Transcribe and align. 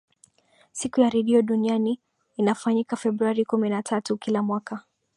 siku 0.71 1.01
ya 1.01 1.09
radio 1.09 1.41
duniani 1.41 1.99
inafanyika 2.37 2.95
februari 2.95 3.45
kumi 3.45 3.69
na 3.69 3.83
tatu 3.83 4.17
kila 4.17 4.43
mwaka 4.43 4.83